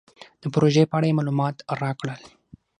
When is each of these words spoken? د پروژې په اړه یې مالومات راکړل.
د 0.41 0.43
پروژې 0.53 0.83
په 0.89 0.95
اړه 0.97 1.07
یې 1.09 1.17
مالومات 1.17 1.57
راکړل. 1.81 2.21